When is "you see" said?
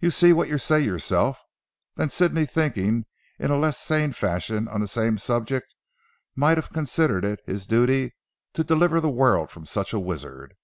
0.00-0.32